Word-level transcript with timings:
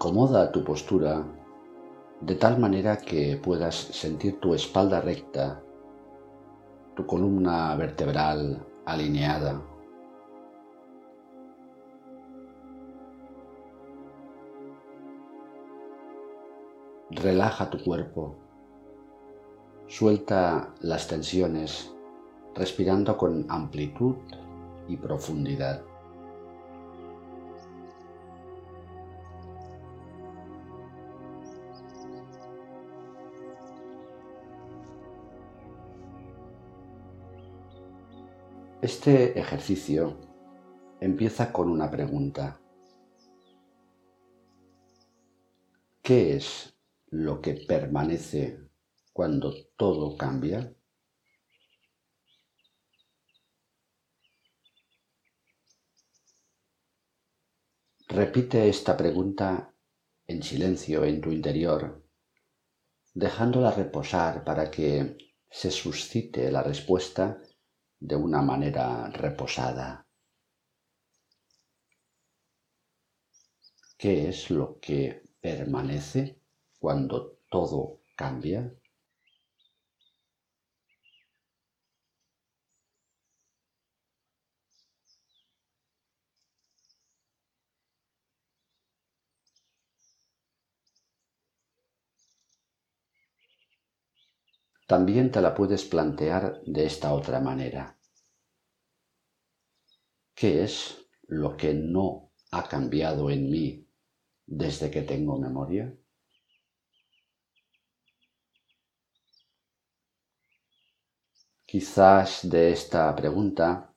Acomoda 0.00 0.50
tu 0.50 0.64
postura 0.64 1.22
de 2.22 2.34
tal 2.34 2.58
manera 2.58 2.96
que 2.96 3.36
puedas 3.36 3.74
sentir 3.74 4.40
tu 4.40 4.54
espalda 4.54 4.98
recta, 5.02 5.60
tu 6.96 7.04
columna 7.04 7.76
vertebral 7.76 8.64
alineada. 8.86 9.60
Relaja 17.10 17.68
tu 17.68 17.84
cuerpo. 17.84 18.36
Suelta 19.86 20.72
las 20.80 21.08
tensiones, 21.08 21.94
respirando 22.54 23.18
con 23.18 23.44
amplitud 23.50 24.16
y 24.88 24.96
profundidad. 24.96 25.89
Este 38.82 39.38
ejercicio 39.38 40.18
empieza 41.02 41.52
con 41.52 41.68
una 41.68 41.90
pregunta. 41.90 42.62
¿Qué 46.00 46.36
es 46.36 46.74
lo 47.10 47.42
que 47.42 47.62
permanece 47.68 48.70
cuando 49.12 49.52
todo 49.76 50.16
cambia? 50.16 50.74
Repite 58.08 58.66
esta 58.70 58.96
pregunta 58.96 59.74
en 60.26 60.42
silencio 60.42 61.04
en 61.04 61.20
tu 61.20 61.30
interior, 61.30 62.02
dejándola 63.12 63.72
reposar 63.72 64.42
para 64.42 64.70
que 64.70 65.18
se 65.50 65.70
suscite 65.70 66.50
la 66.50 66.62
respuesta 66.62 67.42
de 68.00 68.16
una 68.16 68.42
manera 68.42 69.08
reposada. 69.10 70.06
¿Qué 73.96 74.28
es 74.28 74.50
lo 74.50 74.80
que 74.80 75.22
permanece 75.40 76.40
cuando 76.80 77.38
todo 77.48 78.00
cambia? 78.16 78.74
También 94.90 95.30
te 95.30 95.40
la 95.40 95.54
puedes 95.54 95.84
plantear 95.84 96.62
de 96.66 96.84
esta 96.84 97.12
otra 97.14 97.38
manera. 97.38 97.96
¿Qué 100.34 100.64
es 100.64 101.06
lo 101.28 101.56
que 101.56 101.72
no 101.74 102.32
ha 102.50 102.68
cambiado 102.68 103.30
en 103.30 103.48
mí 103.48 103.86
desde 104.46 104.90
que 104.90 105.02
tengo 105.02 105.38
memoria? 105.38 105.94
Quizás 111.64 112.50
de 112.50 112.72
esta 112.72 113.14
pregunta 113.14 113.94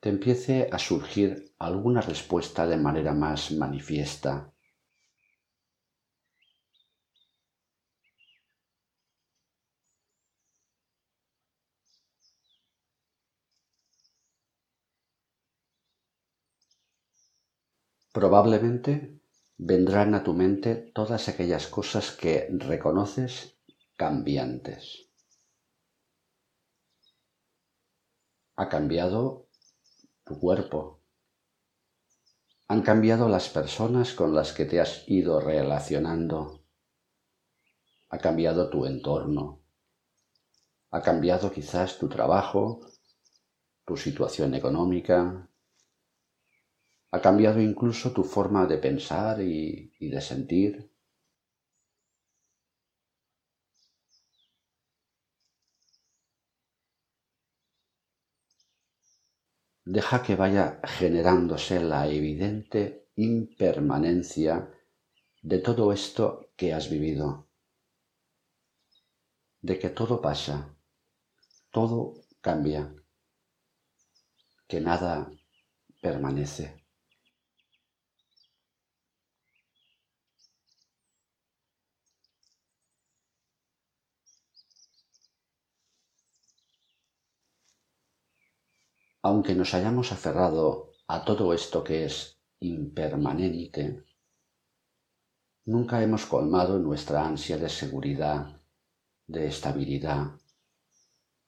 te 0.00 0.08
empiece 0.08 0.70
a 0.72 0.78
surgir 0.78 1.52
alguna 1.58 2.00
respuesta 2.00 2.66
de 2.66 2.78
manera 2.78 3.12
más 3.12 3.52
manifiesta 3.52 4.55
Probablemente 18.16 19.20
vendrán 19.58 20.14
a 20.14 20.24
tu 20.24 20.32
mente 20.32 20.90
todas 20.94 21.28
aquellas 21.28 21.66
cosas 21.66 22.12
que 22.12 22.48
reconoces 22.50 23.58
cambiantes. 23.94 25.10
Ha 28.56 28.70
cambiado 28.70 29.50
tu 30.24 30.40
cuerpo. 30.40 31.02
Han 32.68 32.80
cambiado 32.80 33.28
las 33.28 33.50
personas 33.50 34.14
con 34.14 34.34
las 34.34 34.54
que 34.54 34.64
te 34.64 34.80
has 34.80 35.06
ido 35.06 35.38
relacionando. 35.38 36.64
Ha 38.08 38.16
cambiado 38.16 38.70
tu 38.70 38.86
entorno. 38.86 39.60
Ha 40.90 41.02
cambiado 41.02 41.52
quizás 41.52 41.98
tu 41.98 42.08
trabajo, 42.08 42.80
tu 43.84 43.94
situación 43.98 44.54
económica, 44.54 45.50
ha 47.12 47.20
cambiado 47.20 47.60
incluso 47.60 48.12
tu 48.12 48.24
forma 48.24 48.66
de 48.66 48.78
pensar 48.78 49.40
y, 49.40 49.92
de 50.00 50.20
sentir. 50.20 50.90
Deja 59.84 60.22
que 60.22 60.34
vaya 60.34 60.80
generándose 60.84 61.80
la 61.80 62.08
evidente 62.08 63.08
impermanencia 63.14 64.68
de 65.42 65.58
todo 65.60 65.92
esto 65.92 66.50
que 66.56 66.74
has 66.74 66.90
vivido, 66.90 67.48
de 69.62 69.78
que 69.78 69.90
todo 69.90 70.20
pasa, 70.20 70.74
todo 71.70 72.14
cambia, 72.40 72.92
que 74.66 74.80
nada 74.80 75.30
permanece. 76.02 76.85
Aunque 89.26 89.56
nos 89.56 89.74
hayamos 89.74 90.12
aferrado 90.12 90.92
a 91.08 91.24
todo 91.24 91.52
esto 91.52 91.82
que 91.82 92.04
es 92.04 92.38
impermanente, 92.60 94.04
nunca 95.64 96.00
hemos 96.00 96.26
colmado 96.26 96.78
nuestra 96.78 97.26
ansia 97.26 97.58
de 97.58 97.68
seguridad, 97.68 98.62
de 99.26 99.48
estabilidad, 99.48 100.38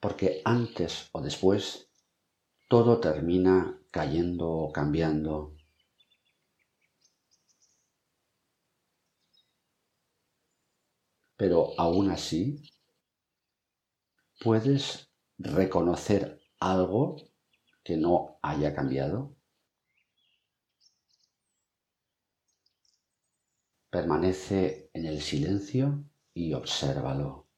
porque 0.01 0.41
antes 0.43 1.07
o 1.13 1.21
después 1.21 1.89
todo 2.67 2.99
termina 2.99 3.79
cayendo 3.91 4.49
o 4.49 4.73
cambiando. 4.73 5.55
Pero 11.37 11.71
aún 11.77 12.11
así, 12.11 12.61
puedes 14.41 15.09
reconocer 15.37 16.41
algo 16.59 17.29
que 17.89 17.97
no 17.97 18.37
haya 18.43 18.75
cambiado? 18.75 19.35
Permanece 23.89 24.91
en 24.93 25.05
el 25.07 25.19
silencio 25.21 26.05
y 26.35 26.53
obsérvalo. 26.53 27.48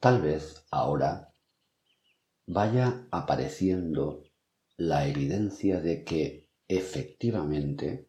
Tal 0.00 0.22
vez 0.22 0.64
ahora 0.70 1.30
vaya 2.46 3.06
apareciendo 3.10 4.24
la 4.78 5.06
evidencia 5.06 5.78
de 5.78 6.04
que 6.04 6.48
efectivamente 6.66 8.08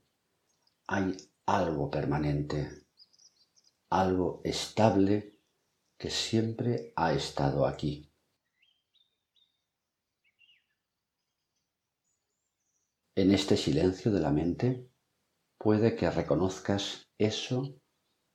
hay 0.88 1.18
algo 1.46 1.92
permanente, 1.92 2.86
algo 3.90 4.40
estable 4.46 5.38
que 5.98 6.10
siempre 6.10 6.94
ha 6.96 7.12
estado 7.12 7.68
aquí. 7.68 8.10
En 13.16 13.34
este 13.34 13.58
silencio 13.58 14.14
de 14.14 14.22
la 14.22 14.32
mente 14.32 14.90
puede 15.58 15.98
que 15.98 16.10
reconozcas 16.10 17.10
eso 17.18 17.76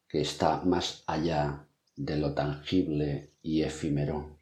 que 0.07 0.21
está 0.21 0.61
más 0.61 1.03
allá 1.07 1.66
de 1.97 2.17
lo 2.17 2.33
tangible 2.33 3.33
y 3.43 3.63
efímero. 3.63 4.39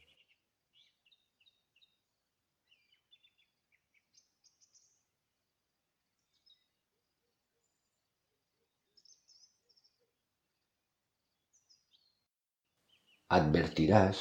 Advertirás 13.39 14.21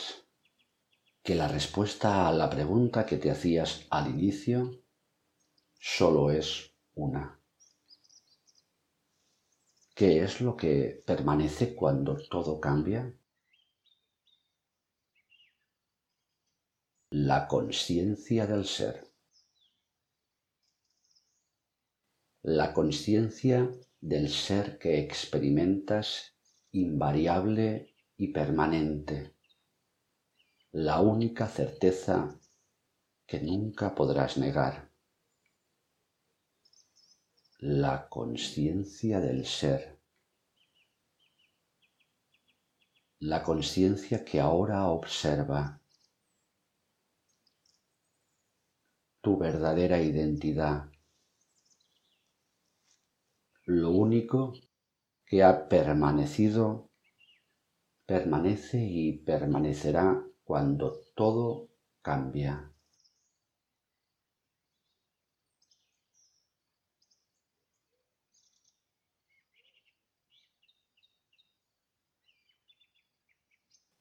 que 1.24 1.34
la 1.36 1.48
respuesta 1.48 2.28
a 2.28 2.32
la 2.32 2.48
pregunta 2.52 3.06
que 3.06 3.18
te 3.18 3.32
hacías 3.32 3.88
al 3.90 4.10
inicio 4.12 4.84
solo 5.80 6.32
es 6.32 6.74
una. 6.96 7.40
¿Qué 9.96 10.22
es 10.24 10.40
lo 10.40 10.56
que 10.56 11.02
permanece 11.04 11.74
cuando 11.74 12.16
todo 12.30 12.60
cambia? 12.60 13.12
La 17.16 17.48
conciencia 17.48 18.48
del 18.48 18.66
ser. 18.66 19.08
La 22.42 22.74
conciencia 22.74 23.70
del 24.02 24.30
ser 24.30 24.80
que 24.80 24.98
experimentas 24.98 26.36
invariable 26.72 27.94
y 28.18 28.30
permanente. 28.30 29.36
La 30.72 31.02
única 31.02 31.48
certeza 31.48 32.40
que 33.28 33.40
nunca 33.42 33.94
podrás 33.94 34.40
negar 34.40 34.92
la 37.60 38.10
conciencia 38.10 39.20
del 39.20 39.46
ser, 39.46 40.00
la 43.20 43.44
conciencia 43.44 44.26
que 44.26 44.40
ahora 44.40 44.88
observa 44.88 45.83
tu 49.24 49.38
verdadera 49.40 50.00
identidad, 50.00 50.92
lo 53.66 53.92
único 53.92 54.54
que 55.26 55.44
ha 55.44 55.68
permanecido, 55.68 56.92
permanece 58.06 58.78
y 58.82 59.12
permanecerá 59.26 60.26
cuando 60.46 61.02
todo 61.16 61.68
cambia. 62.02 62.72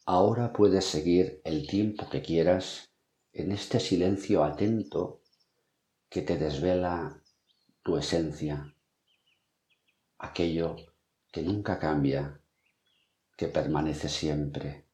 Ahora 0.06 0.52
puedes 0.52 0.84
seguir 0.84 1.40
el 1.44 1.66
tiempo 1.66 2.08
que 2.08 2.22
quieras 2.22 2.91
en 3.32 3.50
este 3.52 3.80
silencio 3.80 4.44
atento 4.44 5.22
que 6.08 6.20
te 6.20 6.36
desvela 6.36 7.22
tu 7.82 7.96
esencia, 7.96 8.76
aquello 10.18 10.76
que 11.32 11.42
nunca 11.42 11.78
cambia, 11.78 12.40
que 13.36 13.48
permanece 13.48 14.08
siempre. 14.08 14.86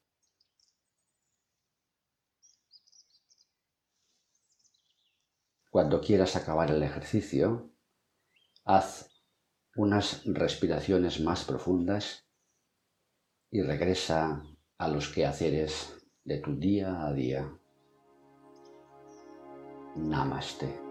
Cuando 5.71 6.01
quieras 6.01 6.37
acabar 6.37 6.71
el 6.71 6.83
ejercicio, 6.83 7.73
haz 8.65 9.11
unas 9.75 10.25
respiraciones 10.25 11.21
más 11.21 11.45
profundas 11.45 12.27
y 13.51 13.63
regresa 13.63 14.43
a 14.79 14.89
los 14.89 15.09
quehaceres 15.09 15.95
de 16.25 16.39
tu 16.39 16.57
día 16.57 17.05
a 17.05 17.13
día. 17.13 17.58
Namaste. 19.99 20.88